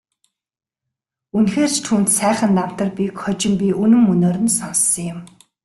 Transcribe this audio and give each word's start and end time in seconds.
Үнэхээр 1.37 1.71
ч 1.73 1.77
түүнд 1.85 2.07
сайхан 2.17 2.51
намтар 2.57 2.89
бийг 2.97 3.13
хожим 3.23 3.53
би 3.61 3.67
үнэн 3.83 4.01
мөнөөр 4.07 4.37
нь 4.43 4.55
сонссон 4.57 5.05
юм. 5.13 5.19